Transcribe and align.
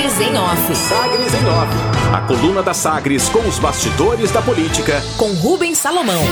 Sagres 0.00 0.20
em 0.20 0.38
Off. 0.38 0.74
Sagres 0.76 1.34
em 1.34 1.46
Off. 1.46 2.14
A 2.14 2.20
coluna 2.22 2.62
da 2.62 2.72
Sagres 2.72 3.28
com 3.28 3.40
os 3.40 3.58
bastidores 3.58 4.30
da 4.30 4.40
política. 4.40 5.02
Com 5.18 5.32
Rubens 5.34 5.76
Salomão. 5.76 6.22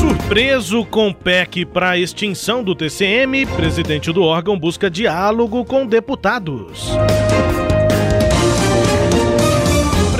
Surpreso 0.00 0.86
com 0.86 1.12
PEC 1.12 1.66
para 1.66 1.98
extinção 1.98 2.64
do 2.64 2.74
TCM, 2.74 3.44
presidente 3.44 4.10
do 4.10 4.22
órgão 4.22 4.58
busca 4.58 4.88
diálogo 4.90 5.62
com 5.66 5.84
deputados 5.84 6.90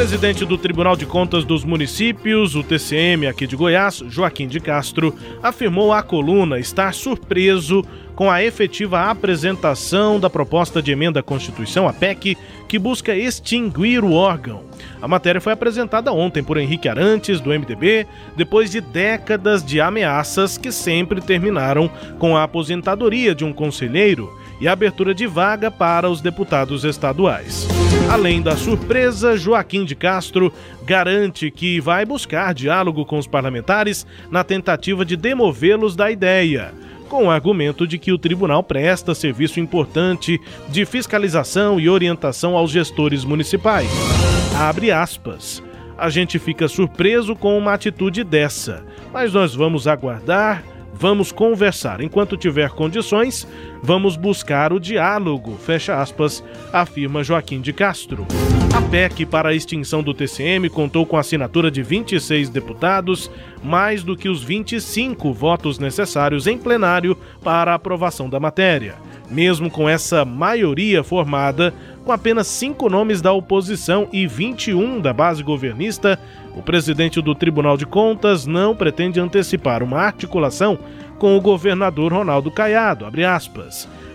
presidente 0.02 0.44
do 0.44 0.58
Tribunal 0.58 0.96
de 0.96 1.06
Contas 1.06 1.44
dos 1.44 1.62
Municípios, 1.64 2.56
o 2.56 2.62
TCM 2.64 3.28
aqui 3.28 3.46
de 3.46 3.54
Goiás, 3.54 4.02
Joaquim 4.08 4.48
de 4.48 4.58
Castro, 4.58 5.14
afirmou 5.40 5.92
à 5.92 6.02
coluna 6.02 6.58
estar 6.58 6.92
surpreso 6.92 7.84
com 8.16 8.28
a 8.28 8.42
efetiva 8.42 9.08
apresentação 9.08 10.18
da 10.18 10.28
proposta 10.28 10.82
de 10.82 10.90
emenda 10.90 11.20
à 11.20 11.22
Constituição, 11.22 11.86
a 11.86 11.92
PEC, 11.92 12.36
que 12.68 12.80
busca 12.80 13.14
extinguir 13.14 14.02
o 14.02 14.12
órgão. 14.12 14.64
A 15.00 15.06
matéria 15.06 15.40
foi 15.40 15.52
apresentada 15.52 16.12
ontem 16.12 16.42
por 16.42 16.56
Henrique 16.56 16.88
Arantes, 16.88 17.40
do 17.40 17.50
MDB, 17.50 18.04
depois 18.36 18.72
de 18.72 18.80
décadas 18.80 19.64
de 19.64 19.80
ameaças 19.80 20.58
que 20.58 20.72
sempre 20.72 21.20
terminaram 21.20 21.88
com 22.18 22.36
a 22.36 22.42
aposentadoria 22.42 23.36
de 23.36 23.44
um 23.44 23.52
conselheiro 23.52 24.36
e 24.60 24.66
a 24.66 24.72
abertura 24.72 25.14
de 25.14 25.28
vaga 25.28 25.70
para 25.70 26.10
os 26.10 26.20
deputados 26.20 26.82
estaduais. 26.82 27.68
Além 28.10 28.42
da 28.42 28.56
surpresa, 28.56 29.36
Joaquim 29.36 29.84
de 29.84 29.94
Castro 29.94 30.52
garante 30.84 31.50
que 31.50 31.80
vai 31.80 32.04
buscar 32.04 32.52
diálogo 32.52 33.04
com 33.06 33.18
os 33.18 33.26
parlamentares 33.26 34.06
na 34.30 34.44
tentativa 34.44 35.04
de 35.04 35.16
demovê-los 35.16 35.96
da 35.96 36.10
ideia 36.10 36.72
com 37.12 37.26
o 37.26 37.30
argumento 37.30 37.86
de 37.86 37.98
que 37.98 38.10
o 38.10 38.16
tribunal 38.16 38.62
presta 38.62 39.14
serviço 39.14 39.60
importante 39.60 40.40
de 40.70 40.86
fiscalização 40.86 41.78
e 41.78 41.86
orientação 41.86 42.56
aos 42.56 42.70
gestores 42.70 43.22
municipais. 43.22 43.90
Abre 44.58 44.90
aspas. 44.90 45.62
A 45.98 46.08
gente 46.08 46.38
fica 46.38 46.66
surpreso 46.68 47.36
com 47.36 47.58
uma 47.58 47.74
atitude 47.74 48.24
dessa, 48.24 48.82
mas 49.12 49.30
nós 49.34 49.54
vamos 49.54 49.86
aguardar 49.86 50.64
Vamos 50.92 51.32
conversar. 51.32 52.00
Enquanto 52.00 52.36
tiver 52.36 52.70
condições, 52.70 53.46
vamos 53.82 54.16
buscar 54.16 54.72
o 54.72 54.78
diálogo. 54.78 55.56
Fecha 55.56 56.00
aspas, 56.00 56.44
afirma 56.72 57.24
Joaquim 57.24 57.60
de 57.60 57.72
Castro. 57.72 58.26
A 58.74 58.80
PEC 58.80 59.26
para 59.26 59.50
a 59.50 59.54
extinção 59.54 60.02
do 60.02 60.14
TCM 60.14 60.68
contou 60.70 61.04
com 61.04 61.16
a 61.16 61.20
assinatura 61.20 61.70
de 61.70 61.82
26 61.82 62.48
deputados, 62.48 63.30
mais 63.62 64.02
do 64.02 64.16
que 64.16 64.28
os 64.28 64.42
25 64.42 65.32
votos 65.32 65.78
necessários 65.78 66.46
em 66.46 66.56
plenário 66.56 67.16
para 67.42 67.72
a 67.72 67.74
aprovação 67.74 68.28
da 68.30 68.40
matéria. 68.40 68.94
Mesmo 69.30 69.70
com 69.70 69.88
essa 69.88 70.24
maioria 70.24 71.02
formada, 71.02 71.72
com 72.04 72.12
apenas 72.12 72.46
cinco 72.46 72.88
nomes 72.88 73.20
da 73.20 73.32
oposição 73.32 74.08
e 74.12 74.26
21 74.26 75.00
da 75.00 75.12
base 75.12 75.42
governista, 75.42 76.18
o 76.54 76.62
presidente 76.62 77.20
do 77.20 77.34
Tribunal 77.34 77.76
de 77.76 77.86
Contas 77.86 78.46
não 78.46 78.74
pretende 78.74 79.20
antecipar 79.20 79.82
uma 79.82 79.98
articulação 79.98 80.78
com 81.18 81.36
o 81.36 81.40
governador 81.40 82.12
Ronaldo 82.12 82.50
Caiado. 82.50 83.06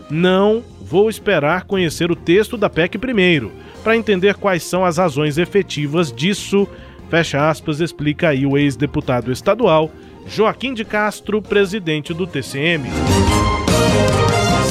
Não 0.10 0.64
vou 0.82 1.10
esperar 1.10 1.64
conhecer 1.64 2.12
o 2.12 2.16
texto 2.16 2.58
da 2.58 2.70
PEC 2.70 2.98
primeiro, 2.98 3.52
para 3.84 3.98
entender 3.98 4.36
quais 4.36 4.64
são 4.64 4.86
as 4.86 4.98
razões 4.98 5.38
efetivas 5.38 6.12
disso. 6.12 6.68
Fecha 7.10 7.50
aspas, 7.50 7.80
explica 7.80 8.30
aí 8.30 8.46
o 8.46 8.58
ex-deputado 8.58 9.32
estadual 9.32 9.92
Joaquim 10.28 10.74
de 10.74 10.84
Castro, 10.84 11.42
presidente 11.42 12.14
do 12.14 12.28
TCM. 12.28 12.90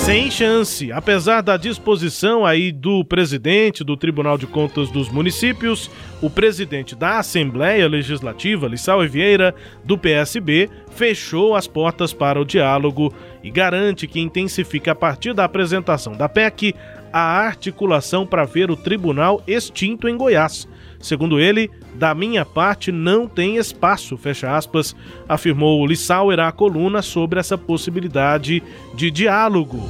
Sem 0.06 0.30
chance. 0.30 0.92
Apesar 0.92 1.40
da 1.40 1.56
disposição 1.56 2.46
aí 2.46 2.70
do 2.70 3.04
presidente 3.04 3.82
do 3.82 3.96
Tribunal 3.96 4.38
de 4.38 4.46
Contas 4.46 4.88
dos 4.88 5.08
Municípios, 5.08 5.90
o 6.22 6.30
presidente 6.30 6.94
da 6.94 7.18
Assembleia 7.18 7.88
Legislativa, 7.88 8.68
Lissau 8.68 9.00
Vieira, 9.08 9.52
do 9.82 9.98
PSB, 9.98 10.70
fechou 10.92 11.56
as 11.56 11.66
portas 11.66 12.12
para 12.12 12.40
o 12.40 12.44
diálogo 12.44 13.12
e 13.42 13.50
garante 13.50 14.06
que 14.06 14.20
intensifica 14.20 14.92
a 14.92 14.94
partir 14.94 15.34
da 15.34 15.42
apresentação 15.42 16.12
da 16.12 16.28
PEC 16.28 16.72
a 17.12 17.40
articulação 17.40 18.24
para 18.24 18.44
ver 18.44 18.70
o 18.70 18.76
tribunal 18.76 19.42
extinto 19.44 20.08
em 20.08 20.16
Goiás. 20.16 20.68
Segundo 21.00 21.40
ele, 21.40 21.68
da 21.96 22.14
minha 22.14 22.44
parte 22.44 22.92
não 22.92 23.26
tem 23.26 23.56
espaço, 23.56 24.16
fecha 24.16 24.56
aspas, 24.56 24.94
afirmou 25.28 25.86
Lissauer 25.86 26.38
à 26.38 26.52
coluna 26.52 27.02
sobre 27.02 27.40
essa 27.40 27.56
possibilidade 27.56 28.62
de 28.94 29.10
diálogo. 29.10 29.88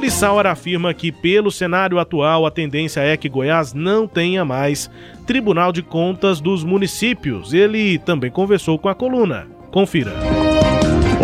Lissauer 0.00 0.46
afirma 0.46 0.94
que, 0.94 1.12
pelo 1.12 1.50
cenário 1.50 1.98
atual, 1.98 2.46
a 2.46 2.50
tendência 2.50 3.00
é 3.00 3.16
que 3.16 3.28
Goiás 3.28 3.74
não 3.74 4.06
tenha 4.06 4.44
mais 4.44 4.90
Tribunal 5.26 5.72
de 5.72 5.82
Contas 5.82 6.40
dos 6.40 6.64
Municípios. 6.64 7.52
Ele 7.52 7.98
também 7.98 8.30
conversou 8.30 8.78
com 8.78 8.88
a 8.88 8.94
coluna. 8.94 9.46
Confira. 9.70 10.39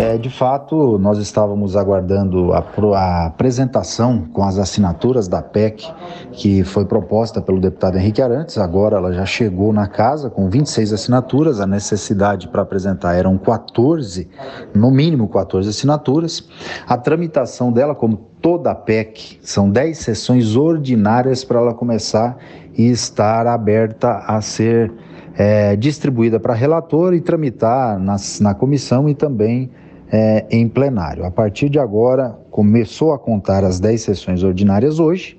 É, 0.07 0.17
de 0.17 0.29
fato, 0.29 0.97
nós 0.97 1.17
estávamos 1.17 1.75
aguardando 1.75 2.53
a, 2.53 2.63
a, 2.95 3.25
apresentação 3.25 4.23
com 4.31 4.41
as 4.41 4.57
assinaturas 4.57 5.27
da 5.27 5.41
PEC, 5.41 5.85
que 6.31 6.63
foi 6.63 6.85
proposta 6.85 7.41
pelo 7.41 7.59
deputado 7.59 7.97
Henrique 7.97 8.21
Arantes. 8.21 8.57
Agora 8.57 8.95
ela 8.95 9.11
já 9.11 9.25
chegou 9.25 9.73
na 9.73 9.85
casa 9.85 10.29
com 10.29 10.49
26 10.49 10.93
assinaturas. 10.93 11.59
A 11.59 11.67
necessidade 11.67 12.47
para 12.47 12.61
apresentar 12.61 13.15
eram 13.15 13.37
14, 13.37 14.29
no 14.73 14.89
mínimo 14.89 15.27
14 15.27 15.67
assinaturas. 15.67 16.47
A 16.87 16.95
tramitação 16.95 17.69
dela, 17.69 17.93
como 17.93 18.15
toda 18.41 18.71
a 18.71 18.75
PEC, 18.75 19.39
são 19.41 19.69
10 19.69 19.97
sessões 19.97 20.55
ordinárias 20.55 21.43
para 21.43 21.59
ela 21.59 21.73
começar 21.73 22.37
e 22.77 22.89
estar 22.89 23.45
aberta 23.45 24.19
a 24.25 24.39
ser 24.39 24.89
é, 25.37 25.75
distribuída 25.75 26.39
para 26.39 26.53
relator 26.53 27.13
e 27.13 27.19
tramitar 27.19 27.99
nas, 27.99 28.39
na 28.39 28.53
comissão 28.53 29.09
e 29.09 29.13
também 29.13 29.69
é, 30.11 30.45
em 30.49 30.67
plenário. 30.67 31.25
A 31.25 31.31
partir 31.31 31.69
de 31.69 31.79
agora, 31.79 32.37
começou 32.49 33.13
a 33.13 33.19
contar 33.19 33.63
as 33.63 33.79
10 33.79 34.01
sessões 34.01 34.43
ordinárias 34.43 34.99
hoje 34.99 35.37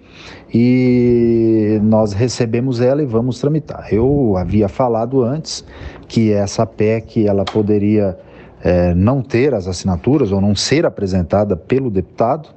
e 0.53 1.79
nós 1.83 2.13
recebemos 2.13 2.81
ela 2.81 3.03
e 3.03 3.07
vamos 3.07 3.41
tramitar. 3.41 3.89
Eu 3.93 4.37
havia 4.37 4.69
falado 4.69 5.23
antes 5.23 5.65
que 6.07 6.33
essa 6.33 6.67
PEC 6.67 7.27
ela 7.27 7.45
poderia 7.45 8.19
é, 8.63 8.95
não 8.95 9.23
ter 9.23 9.55
as 9.55 9.67
assinaturas 9.67 10.33
ou 10.33 10.41
não 10.41 10.55
ser 10.55 10.85
apresentada 10.85 11.57
pelo 11.57 11.91
deputado, 11.91 12.49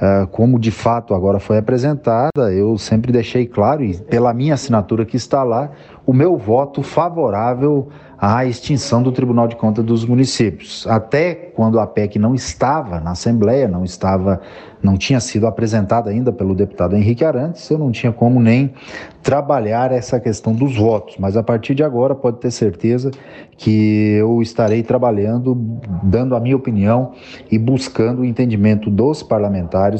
é, 0.00 0.26
como 0.30 0.58
de 0.58 0.70
fato 0.70 1.14
agora 1.14 1.38
foi 1.38 1.58
apresentada, 1.58 2.52
eu 2.52 2.78
sempre 2.78 3.12
deixei 3.12 3.46
claro, 3.46 3.84
e 3.84 3.96
pela 3.96 4.32
minha 4.32 4.54
assinatura 4.54 5.04
que 5.04 5.16
está 5.16 5.42
lá, 5.42 5.70
o 6.06 6.12
meu 6.12 6.36
voto 6.36 6.82
favorável 6.82 7.88
à 8.18 8.44
extinção 8.44 9.02
do 9.02 9.12
Tribunal 9.12 9.48
de 9.48 9.56
Contas 9.56 9.84
dos 9.84 10.04
Municípios. 10.04 10.86
Até 10.86 11.34
quando 11.34 11.78
a 11.78 11.86
PEC 11.86 12.18
não 12.18 12.34
estava 12.34 13.00
na 13.00 13.12
Assembleia, 13.12 13.68
não 13.68 13.84
estava, 13.84 14.40
não 14.82 14.96
tinha 14.96 15.20
sido 15.20 15.46
apresentada 15.46 16.10
ainda 16.10 16.32
pelo 16.32 16.54
deputado 16.54 16.96
Henrique 16.96 17.24
Arantes, 17.24 17.68
eu 17.70 17.78
não 17.78 17.90
tinha 17.90 18.12
como 18.12 18.40
nem 18.40 18.74
trabalhar 19.22 19.92
essa 19.92 20.18
questão 20.18 20.52
dos 20.54 20.76
votos. 20.76 21.16
Mas 21.18 21.36
a 21.36 21.42
partir 21.42 21.74
de 21.74 21.82
agora 21.82 22.14
pode 22.14 22.38
ter 22.38 22.50
certeza 22.50 23.10
que 23.56 24.16
eu 24.18 24.42
estarei 24.42 24.82
trabalhando, 24.82 25.54
dando 26.02 26.34
a 26.34 26.40
minha 26.40 26.56
opinião 26.56 27.12
e 27.50 27.58
buscando 27.58 28.22
o 28.22 28.24
entendimento 28.24 28.90
dos 28.90 29.22
parlamentares 29.22 29.49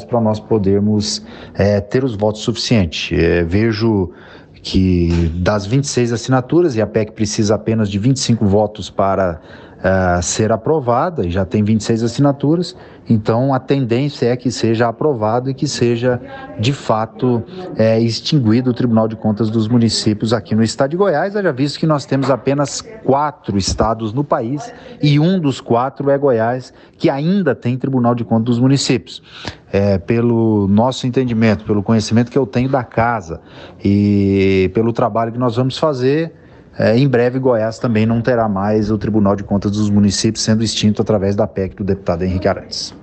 para 0.05 0.21
nós 0.21 0.39
podermos 0.41 1.25
é, 1.55 1.81
ter 1.81 2.05
os 2.05 2.15
votos 2.15 2.43
suficientes. 2.43 3.17
É, 3.19 3.43
vejo 3.45 4.11
que 4.63 5.31
das 5.37 5.67
26 5.67 6.13
assinaturas, 6.13 6.77
e 6.77 6.83
a 6.83 6.87
PEC 6.87 7.13
precisa 7.13 7.55
apenas 7.55 7.91
de 7.91 7.99
25 7.99 8.45
votos 8.47 8.91
para 8.91 9.41
uh, 9.81 10.23
ser 10.23 10.53
aprovada, 10.53 11.27
e 11.27 11.31
já 11.31 11.45
tem 11.45 11.63
26 11.63 12.03
assinaturas, 12.03 12.77
então 13.09 13.53
a 13.53 13.59
tendência 13.59 14.27
é 14.27 14.37
que 14.37 14.51
seja 14.51 14.89
aprovado 14.89 15.51
e 15.51 15.55
que 15.55 15.67
seja 15.67 16.21
de 16.59 16.73
fato 16.73 17.43
é, 17.77 17.99
extinguido 17.99 18.71
o 18.71 18.75
Tribunal 18.75 19.09
de 19.09 19.17
Contas 19.17 19.51
dos 19.51 19.67
Municípios 19.67 20.33
aqui 20.33 20.55
no 20.55 20.63
estado 20.63 20.91
de 20.91 20.97
Goiás, 20.97 21.35
já 21.35 21.53
visto 21.53 21.79
que 21.79 21.87
nós 21.87 22.05
temos 22.05 22.31
apenas 22.31 22.81
quatro 23.05 23.59
estados 23.59 24.13
no 24.13 24.23
país 24.23 24.73
e 25.03 25.19
um 25.19 25.41
dos 25.41 25.61
quatro 25.61 26.09
é 26.09 26.17
Goiás, 26.17 26.73
que 26.97 27.11
ainda 27.11 27.55
tem 27.55 27.77
Tribunal 27.77 28.15
de 28.15 28.25
Contas 28.25 28.45
dos 28.45 28.59
Municípios. 28.61 29.23
É, 29.73 29.99
pelo 29.99 30.67
nosso 30.69 31.07
entendimento, 31.07 31.65
pelo 31.65 31.81
conhecimento 31.81 32.31
que 32.31 32.39
eu 32.39 32.45
tenho 32.45 32.69
da 32.69 32.83
casa 32.83 33.41
e 33.85 34.69
pelo 34.75 34.93
trabalho 34.93 35.31
que 35.31 35.39
nós 35.39 35.55
vamos 35.55 35.79
fazer, 35.79 36.33
é, 36.81 36.97
em 36.97 37.07
breve, 37.07 37.39
Goiás 37.39 37.79
também 37.79 38.07
não 38.07 38.23
terá 38.23 38.49
mais 38.49 38.91
o 38.91 38.97
Tribunal 38.97 39.37
de 39.37 39.45
Contas 39.45 39.73
dos 39.73 39.91
Municípios 39.91 40.43
sendo 40.43 40.65
extinto 40.65 41.03
através 41.03 41.37
da 41.37 41.47
PEC 41.47 41.77
do 41.77 41.85
deputado 41.85 42.23
Henrique 42.23 42.49
Arantes. 42.49 42.95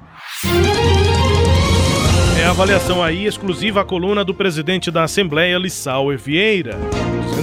É 2.41 2.45
a 2.45 2.49
avaliação 2.49 3.03
aí 3.03 3.27
exclusiva 3.27 3.81
à 3.81 3.85
coluna 3.85 4.25
do 4.25 4.33
presidente 4.33 4.89
da 4.89 5.03
Assembleia, 5.03 5.59
Lissau 5.59 6.07
Vieira, 6.17 6.75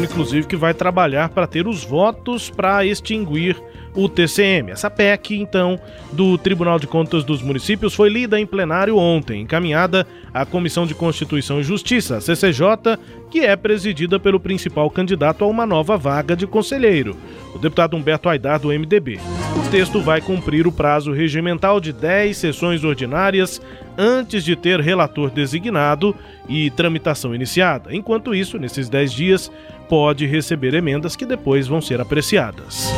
inclusive 0.03 0.47
que 0.47 0.57
vai 0.57 0.75
trabalhar 0.75 1.29
para 1.29 1.47
ter 1.47 1.69
os 1.69 1.85
votos 1.85 2.51
para 2.51 2.85
extinguir 2.85 3.57
o 3.95 4.09
TCM. 4.09 4.73
Essa 4.73 4.91
PEC, 4.91 5.37
então, 5.37 5.79
do 6.13 6.37
Tribunal 6.37 6.79
de 6.79 6.87
Contas 6.87 7.23
dos 7.23 7.43
Municípios 7.43 7.95
foi 7.95 8.09
lida 8.09 8.41
em 8.41 8.47
plenário 8.47 8.97
ontem, 8.97 9.43
encaminhada 9.43 10.07
à 10.33 10.45
Comissão 10.45 10.87
de 10.87 10.95
Constituição 10.95 11.61
e 11.61 11.63
Justiça, 11.63 12.21
CCJ, 12.21 12.99
que 13.31 13.41
é 13.41 13.55
presidida 13.55 14.19
pelo 14.19 14.41
principal 14.41 14.91
candidato 14.91 15.45
a 15.45 15.47
uma 15.47 15.65
nova 15.65 15.97
vaga 15.97 16.35
de 16.35 16.47
conselheiro, 16.47 17.17
o 17.55 17.59
deputado 17.59 17.97
Humberto 17.97 18.29
Aidar, 18.29 18.59
do 18.59 18.69
MDB. 18.69 19.21
O 19.57 19.71
texto 19.71 20.01
vai 20.01 20.21
cumprir 20.21 20.67
o 20.67 20.73
prazo 20.73 21.13
regimental 21.13 21.81
de 21.81 21.93
10 21.93 22.37
sessões 22.37 22.85
ordinárias 22.85 23.61
antes 23.97 24.45
de 24.45 24.57
ter 24.57 24.81
relator 24.81 25.31
designado 25.31 26.15
e 26.49 26.71
tramitação 26.71 27.35
iniciada. 27.35 27.95
Enquanto 27.95 28.35
isso, 28.35 28.59
nesses 28.59 28.89
10 28.89 29.13
dias, 29.13 29.53
pode 29.89 30.27
receber 30.27 30.75
emendas 30.75 31.17
que 31.17 31.25
depois 31.25 31.67
vão 31.67 31.81
ser 31.81 32.01
apreciadas. 32.01 32.93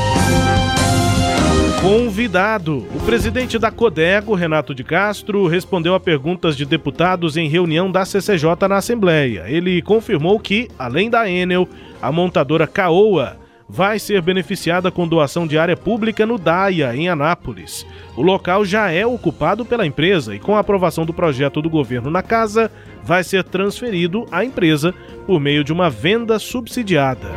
Convidado. 1.81 2.87
O 2.95 3.01
presidente 3.05 3.59
da 3.59 3.71
Codego, 3.71 4.35
Renato 4.35 4.75
de 4.75 4.83
Castro, 4.83 5.47
respondeu 5.47 5.95
a 5.95 6.01
perguntas 6.01 6.57
de 6.57 6.65
deputados 6.65 7.37
em 7.37 7.49
reunião 7.49 7.93
da 7.93 8.05
CCJ 8.05 8.67
na 8.69 8.77
Assembleia. 8.77 9.45
Ele 9.47 9.81
confirmou 9.83 10.41
que, 10.41 10.69
além 10.79 11.09
da 11.09 11.31
Enel, 11.31 11.69
a 12.03 12.11
montadora 12.11 12.67
Caoa 12.67 13.37
vai 13.69 13.99
ser 13.99 14.23
beneficiada 14.23 14.91
com 14.91 15.09
doação 15.09 15.47
de 15.47 15.59
área 15.59 15.77
pública 15.77 16.25
no 16.25 16.39
DAIA, 16.39 16.95
em 16.95 17.09
Anápolis. 17.09 17.87
O 18.17 18.23
local 18.23 18.65
já 18.65 18.91
é 18.91 19.05
ocupado 19.05 19.65
pela 19.65 19.87
empresa 19.87 20.35
e, 20.35 20.39
com 20.39 20.55
a 20.55 20.61
aprovação 20.61 21.05
do 21.05 21.13
projeto 21.13 21.61
do 21.61 21.71
governo 21.71 22.11
na 22.11 22.23
casa, 22.23 22.71
vai 23.03 23.25
ser 23.25 23.45
transferido 23.45 24.27
à 24.31 24.45
empresa 24.45 24.95
por 25.27 25.41
meio 25.41 25.65
de 25.65 25.73
uma 25.73 25.91
venda 25.91 26.39
subsidiada. 26.39 27.31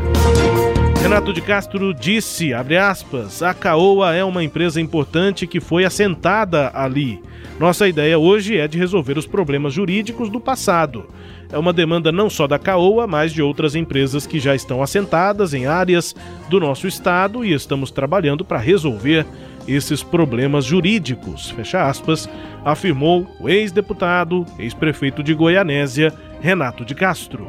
Renato 1.02 1.32
de 1.34 1.42
Castro 1.42 1.94
disse, 1.94 2.52
aspas, 2.54 3.42
a 3.42 3.54
Caoa 3.54 4.14
é 4.14 4.24
uma 4.24 4.44
empresa 4.44 4.82
importante 4.82 5.48
que 5.48 5.60
foi 5.60 5.86
assentada 5.86 6.72
ali. 6.74 7.22
Nossa 7.60 7.88
ideia 7.88 8.20
hoje 8.20 8.58
é 8.58 8.68
de 8.68 8.78
resolver 8.78 9.18
os 9.18 9.26
problemas 9.26 9.74
jurídicos 9.74 10.30
do 10.30 10.40
passado. 10.40 11.08
É 11.52 11.58
uma 11.58 11.74
demanda 11.74 12.12
não 12.12 12.30
só 12.30 12.48
da 12.48 12.60
Caoa, 12.60 13.08
mas 13.08 13.34
de 13.34 13.42
outras 13.42 13.76
empresas 13.76 14.28
que 14.28 14.40
já 14.40 14.54
estão 14.54 14.84
assentadas 14.84 15.54
em 15.54 15.66
áreas 15.66 16.16
do 16.50 16.60
nosso 16.60 16.88
estado 16.88 17.44
e 17.44 17.54
estamos 17.54 17.90
trabalhando 17.92 18.46
para 18.46 18.60
resolver 18.60 19.26
esses 19.68 20.04
problemas 20.04 20.66
jurídicos, 20.66 21.50
fecha 21.52 21.88
aspas, 21.88 22.30
afirmou 22.64 23.28
o 23.40 23.50
ex-deputado, 23.50 24.46
ex-prefeito 24.58 25.24
de 25.24 25.34
Goianésia, 25.34 26.14
Renato 26.42 26.86
de 26.86 26.96
Castro. 26.96 27.48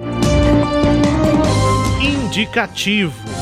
Indicativo. 2.00 3.39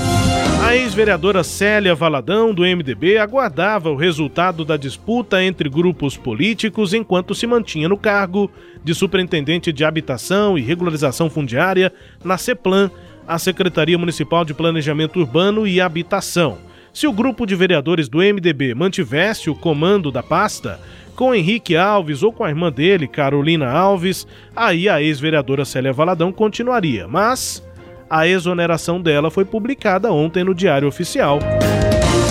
A 0.69 0.77
ex-vereadora 0.77 1.43
Célia 1.43 1.95
Valadão, 1.95 2.53
do 2.53 2.61
MDB, 2.61 3.17
aguardava 3.17 3.91
o 3.91 3.97
resultado 3.97 4.67
da 4.67 4.77
disputa 4.77 5.43
entre 5.43 5.67
grupos 5.67 6.15
políticos 6.15 6.93
enquanto 6.93 7.35
se 7.35 7.47
mantinha 7.47 7.89
no 7.89 7.97
cargo 7.97 8.51
de 8.85 8.95
superintendente 8.95 9.73
de 9.73 9.83
habitação 9.83 10.59
e 10.59 10.61
regularização 10.61 11.31
fundiária 11.31 11.91
na 12.23 12.37
CEPLAN, 12.37 12.91
a 13.27 13.39
Secretaria 13.39 13.97
Municipal 13.97 14.45
de 14.45 14.53
Planejamento 14.53 15.19
Urbano 15.19 15.67
e 15.67 15.81
Habitação. 15.81 16.59
Se 16.93 17.07
o 17.07 17.15
grupo 17.15 17.47
de 17.47 17.57
vereadores 17.57 18.07
do 18.07 18.19
MDB 18.19 18.75
mantivesse 18.75 19.49
o 19.49 19.55
comando 19.55 20.13
da 20.13 20.23
pasta, 20.23 20.79
com 21.17 21.35
Henrique 21.35 21.77
Alves 21.77 22.23
ou 22.23 22.31
com 22.31 22.45
a 22.45 22.51
irmã 22.51 22.71
dele, 22.71 23.09
Carolina 23.09 23.71
Alves, 23.71 24.27
aí 24.55 24.87
a 24.87 25.01
ex-vereadora 25.01 25.65
Célia 25.65 25.95
Valadão 25.95 26.31
continuaria, 26.31 27.09
mas 27.09 27.67
a 28.11 28.27
exoneração 28.27 29.01
dela 29.01 29.31
foi 29.31 29.45
publicada 29.45 30.13
ontem 30.13 30.45
no 30.45 30.55
Diário 30.55 30.89
Oficial. 30.89 31.39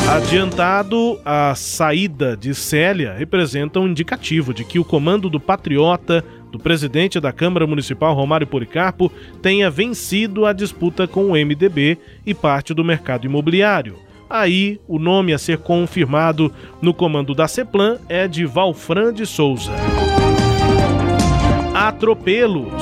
Adiantado, 0.10 1.20
a 1.26 1.54
saída 1.54 2.38
de 2.38 2.56
Célia 2.56 3.14
representa 3.14 3.80
um 3.80 3.88
indicativo 3.88 4.54
de 4.54 4.64
que 4.64 4.80
o 4.80 4.86
comando 4.86 5.30
do 5.30 5.40
Patriota, 5.40 6.24
do 6.50 6.58
presidente 6.58 7.20
da 7.20 7.34
Câmara 7.34 7.68
Municipal 7.68 8.16
Romário 8.16 8.48
Policarpo, 8.48 9.12
tenha 9.42 9.70
vencido 9.70 10.46
a 10.46 10.54
disputa 10.54 11.08
com 11.08 11.26
o 11.26 11.32
MDB 11.32 11.98
e 12.26 12.34
parte 12.34 12.74
do 12.74 12.86
mercado 12.86 13.26
imobiliário. 13.26 13.96
Aí, 14.30 14.80
o 14.88 14.98
nome 14.98 15.34
a 15.34 15.38
ser 15.38 15.58
confirmado 15.58 16.54
no 16.82 16.94
comando 16.94 17.36
da 17.36 17.48
CEPLAN 17.48 17.98
é 18.08 18.28
de 18.28 18.46
Valfran 18.46 19.14
de 19.14 19.26
Souza. 19.26 19.72
Atropelos. 21.88 22.74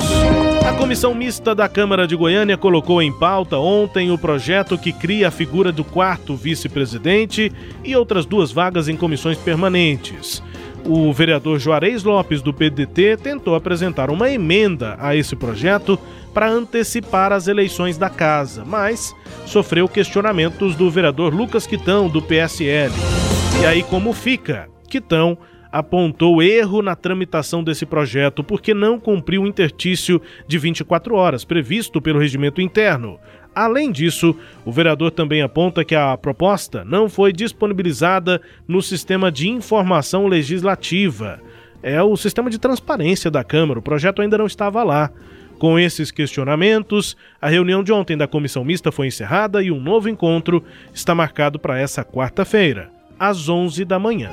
A 0.66 0.72
comissão 0.72 1.14
mista 1.14 1.54
da 1.54 1.68
Câmara 1.68 2.08
de 2.08 2.16
Goiânia 2.16 2.56
colocou 2.56 3.00
em 3.00 3.12
pauta 3.12 3.56
ontem 3.56 4.10
o 4.10 4.18
projeto 4.18 4.76
que 4.76 4.92
cria 4.92 5.28
a 5.28 5.30
figura 5.30 5.70
do 5.70 5.84
quarto 5.84 6.34
vice-presidente 6.34 7.52
e 7.84 7.94
outras 7.94 8.26
duas 8.26 8.50
vagas 8.50 8.88
em 8.88 8.96
comissões 8.96 9.38
permanentes. 9.38 10.42
O 10.84 11.12
vereador 11.12 11.60
Juarez 11.60 12.02
Lopes, 12.02 12.42
do 12.42 12.52
PDT, 12.52 13.16
tentou 13.16 13.54
apresentar 13.54 14.10
uma 14.10 14.28
emenda 14.28 14.96
a 14.98 15.14
esse 15.14 15.36
projeto 15.36 15.96
para 16.34 16.50
antecipar 16.50 17.32
as 17.32 17.46
eleições 17.46 17.96
da 17.96 18.10
casa, 18.10 18.64
mas 18.64 19.14
sofreu 19.46 19.88
questionamentos 19.88 20.74
do 20.74 20.90
vereador 20.90 21.32
Lucas 21.32 21.64
Quitão, 21.64 22.08
do 22.08 22.20
PSL. 22.20 22.92
E 23.62 23.66
aí, 23.66 23.84
como 23.84 24.12
fica? 24.12 24.68
Quitão 24.88 25.38
apontou 25.78 26.42
erro 26.42 26.80
na 26.80 26.96
tramitação 26.96 27.62
desse 27.62 27.84
projeto 27.84 28.42
porque 28.42 28.72
não 28.72 28.98
cumpriu 28.98 29.42
o 29.42 29.46
intertício 29.46 30.22
de 30.48 30.56
24 30.56 31.14
horas 31.14 31.44
previsto 31.44 32.00
pelo 32.00 32.18
regimento 32.18 32.62
interno. 32.62 33.20
Além 33.54 33.92
disso, 33.92 34.34
o 34.64 34.72
vereador 34.72 35.10
também 35.10 35.42
aponta 35.42 35.84
que 35.84 35.94
a 35.94 36.16
proposta 36.16 36.82
não 36.82 37.10
foi 37.10 37.30
disponibilizada 37.30 38.40
no 38.66 38.80
sistema 38.80 39.30
de 39.30 39.50
informação 39.50 40.26
legislativa. 40.26 41.40
É 41.82 42.02
o 42.02 42.16
sistema 42.16 42.48
de 42.48 42.58
transparência 42.58 43.30
da 43.30 43.44
Câmara, 43.44 43.78
o 43.78 43.82
projeto 43.82 44.22
ainda 44.22 44.38
não 44.38 44.46
estava 44.46 44.82
lá. 44.82 45.10
Com 45.58 45.78
esses 45.78 46.10
questionamentos, 46.10 47.18
a 47.40 47.48
reunião 47.48 47.82
de 47.84 47.92
ontem 47.92 48.16
da 48.16 48.26
comissão 48.26 48.64
mista 48.64 48.90
foi 48.90 49.08
encerrada 49.08 49.62
e 49.62 49.70
um 49.70 49.80
novo 49.80 50.08
encontro 50.08 50.64
está 50.94 51.14
marcado 51.14 51.58
para 51.58 51.78
essa 51.78 52.02
quarta-feira, 52.02 52.90
às 53.18 53.46
11 53.46 53.84
da 53.84 53.98
manhã. 53.98 54.30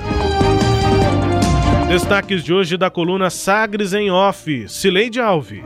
Destaques 1.94 2.42
de 2.42 2.52
hoje 2.52 2.76
da 2.76 2.90
coluna 2.90 3.30
Sagres 3.30 3.92
em 3.92 4.10
Off, 4.10 4.68
Cileide 4.68 5.20
Alves. 5.20 5.62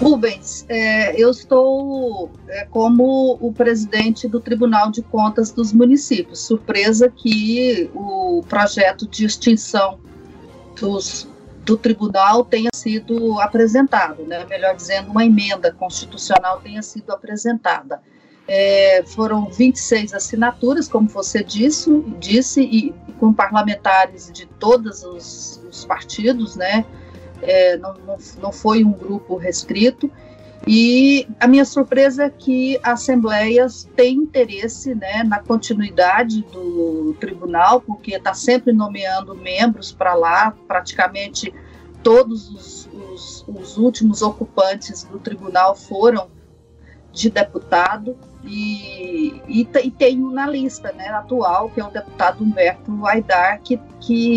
Rubens, 0.00 0.66
é, 0.68 1.14
eu 1.14 1.30
estou 1.30 2.32
é, 2.48 2.64
como 2.64 3.38
o 3.40 3.52
presidente 3.52 4.26
do 4.26 4.40
Tribunal 4.40 4.90
de 4.90 5.02
Contas 5.02 5.52
dos 5.52 5.72
Municípios. 5.72 6.40
Surpresa 6.40 7.08
que 7.08 7.88
o 7.94 8.42
projeto 8.48 9.06
de 9.06 9.24
extinção 9.24 10.00
dos, 10.80 11.28
do 11.64 11.76
tribunal 11.76 12.44
tenha 12.44 12.70
sido 12.74 13.40
apresentado, 13.40 14.24
né? 14.24 14.44
melhor 14.46 14.74
dizendo, 14.74 15.12
uma 15.12 15.24
emenda 15.24 15.70
constitucional 15.70 16.60
tenha 16.60 16.82
sido 16.82 17.12
apresentada. 17.12 18.02
É, 18.46 19.02
foram 19.06 19.46
26 19.50 20.12
assinaturas, 20.12 20.86
como 20.86 21.08
você 21.08 21.42
disse, 21.42 21.90
disse 22.18 22.60
e, 22.60 22.94
com 23.18 23.32
parlamentares 23.32 24.30
de 24.30 24.46
todos 24.46 25.02
os, 25.02 25.62
os 25.68 25.84
partidos, 25.84 26.56
né? 26.56 26.84
É, 27.40 27.76
não, 27.78 27.94
não, 28.06 28.18
não 28.40 28.52
foi 28.52 28.84
um 28.84 28.92
grupo 28.92 29.36
restrito. 29.36 30.10
E 30.66 31.28
a 31.38 31.46
minha 31.46 31.64
surpresa 31.64 32.24
é 32.24 32.30
que 32.30 32.78
a 32.82 32.92
Assembleia 32.92 33.66
tem 33.94 34.16
interesse 34.16 34.94
né, 34.94 35.22
na 35.22 35.38
continuidade 35.38 36.42
do 36.42 37.14
tribunal, 37.20 37.82
porque 37.82 38.14
está 38.14 38.32
sempre 38.32 38.72
nomeando 38.72 39.34
membros 39.34 39.92
para 39.92 40.14
lá, 40.14 40.56
praticamente 40.66 41.52
todos 42.02 42.48
os, 42.50 42.88
os, 42.92 43.44
os 43.46 43.76
últimos 43.76 44.22
ocupantes 44.22 45.04
do 45.04 45.18
tribunal 45.18 45.74
foram 45.74 46.28
de 47.14 47.30
deputado 47.30 48.16
e, 48.42 49.40
e, 49.48 49.60
e 49.84 49.90
tem 49.90 50.18
na 50.18 50.46
lista 50.46 50.92
né, 50.92 51.08
atual, 51.08 51.70
que 51.70 51.80
é 51.80 51.84
o 51.84 51.90
deputado 51.90 52.44
Humberto 52.44 53.06
Aidar, 53.06 53.60
que 53.62 53.80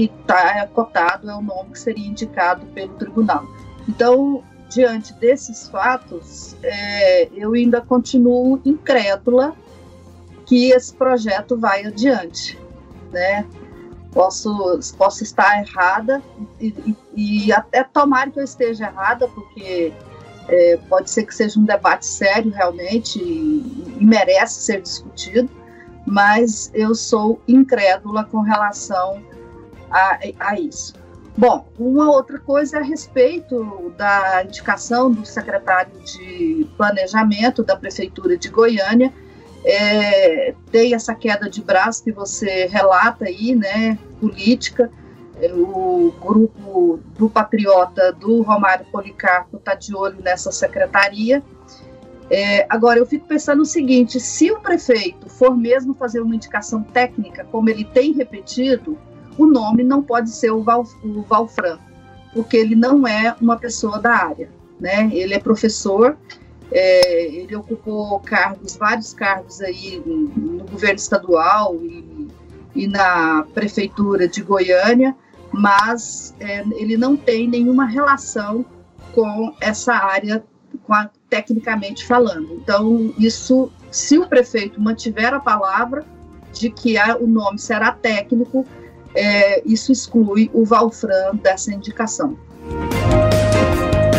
está 0.06 0.66
cotado, 0.68 1.30
é 1.30 1.36
o 1.36 1.42
nome 1.42 1.72
que 1.72 1.80
seria 1.80 2.08
indicado 2.08 2.66
pelo 2.68 2.94
tribunal. 2.94 3.46
Então, 3.90 4.44
diante 4.70 5.14
desses 5.16 5.68
fatos, 5.68 6.56
é, 6.64 7.28
eu 7.34 7.54
ainda 7.54 7.82
continuo 7.82 8.62
incrédula 8.64 9.54
que 10.46 10.72
esse 10.72 10.94
projeto 10.94 11.58
vai 11.58 11.86
adiante. 11.86 12.58
Né? 13.12 13.46
Posso, 14.14 14.80
posso 14.98 15.24
estar 15.24 15.60
errada 15.60 16.22
e, 16.60 16.68
e, 16.68 17.46
e 17.46 17.52
até 17.52 17.84
tomar 17.84 18.32
que 18.32 18.40
eu 18.40 18.44
esteja 18.44 18.86
errada, 18.86 19.28
porque 19.28 19.94
é, 20.48 20.80
pode 20.90 21.10
ser 21.10 21.24
que 21.24 21.36
seja 21.36 21.60
um 21.60 21.64
debate 21.64 22.06
sério 22.06 22.52
realmente 22.52 23.20
e, 23.20 23.96
e, 24.00 24.06
merece 24.06 24.62
ser 24.62 24.82
discutido, 24.82 25.50
mas 26.06 26.72
eu 26.74 26.96
sou 26.96 27.42
incrédula 27.48 28.24
com 28.24 28.42
relação 28.42 29.22
a, 29.92 30.20
a 30.40 30.60
isso. 30.60 30.94
Bom, 31.38 31.68
uma 31.78 32.10
outra 32.10 32.40
coisa 32.40 32.78
é 32.78 32.80
a 32.80 32.84
respeito 32.84 33.94
da 33.96 34.44
indicação 34.44 35.12
do 35.12 35.26
secretário 35.26 35.92
de 36.00 36.68
Planejamento 36.76 37.64
da 37.64 37.76
Prefeitura 37.76 38.38
de 38.38 38.50
Goiânia, 38.50 39.14
é, 39.64 40.56
tem 40.72 40.96
essa 40.96 41.14
queda 41.14 41.50
de 41.50 41.62
braço 41.62 42.04
que 42.04 42.12
você 42.12 42.68
relata 42.68 43.26
aí, 43.26 43.54
né, 43.54 44.00
política, 44.20 44.90
o 45.54 46.12
grupo 46.20 47.00
do 47.18 47.30
Patriota 47.30 48.12
do 48.12 48.42
Romário 48.42 48.86
Policarpo 48.92 49.58
está 49.58 49.76
de 49.76 49.96
olho 49.96 50.18
nessa 50.22 50.52
secretaria. 50.52 51.44
É, 52.30 52.66
agora, 52.70 53.00
eu 53.00 53.06
fico 53.06 53.28
pensando 53.28 53.62
o 53.62 53.66
seguinte: 53.66 54.20
se 54.20 54.52
o 54.52 54.60
prefeito 54.60 55.30
for 55.30 55.56
mesmo 55.56 55.94
fazer 55.94 56.22
uma 56.22 56.36
indicação 56.36 56.82
técnica, 56.82 57.46
como 57.52 57.70
ele 57.70 57.86
tem 57.86 58.12
repetido, 58.14 58.98
o 59.38 59.46
nome 59.46 59.84
não 59.84 60.02
pode 60.02 60.30
ser 60.32 60.52
o, 60.52 60.62
Val, 60.62 60.84
o 61.04 61.22
Valfran, 61.22 61.78
porque 62.34 62.58
ele 62.58 62.76
não 62.76 63.08
é 63.08 63.36
uma 63.40 63.58
pessoa 63.58 64.00
da 64.00 64.14
área. 64.14 64.50
Né? 64.80 65.10
Ele 65.14 65.34
é 65.34 65.40
professor, 65.40 66.18
é, 66.72 67.26
ele 67.34 67.56
ocupou 67.56 68.20
cargos, 68.20 68.76
vários 68.76 69.14
cargos 69.14 69.62
aí 69.62 70.02
no 70.06 70.66
governo 70.66 70.96
estadual 70.96 71.76
e, 71.76 72.28
e 72.76 72.88
na 72.88 73.46
prefeitura 73.54 74.28
de 74.28 74.42
Goiânia, 74.42 75.16
mas 75.58 76.36
é, 76.40 76.60
ele 76.76 76.96
não 76.96 77.18
tem 77.18 77.48
nenhuma 77.48 77.86
relação 77.86 78.66
com 79.14 79.54
essa 79.60 79.94
área, 79.94 80.44
com 80.84 80.94
a, 80.94 81.10
tecnicamente 81.30 82.06
falando. 82.06 82.54
Então, 82.54 83.14
isso, 83.18 83.72
se 83.90 84.18
o 84.18 84.28
prefeito 84.28 84.80
mantiver 84.80 85.34
a 85.34 85.40
palavra 85.40 86.06
de 86.54 86.70
que 86.70 86.98
a, 86.98 87.18
o 87.18 87.26
nome 87.26 87.58
será 87.58 87.92
técnico, 87.92 88.66
é, 89.16 89.62
isso 89.66 89.92
exclui 89.92 90.50
o 90.54 90.64
Valfran 90.64 91.36
dessa 91.42 91.74
indicação. 91.74 92.38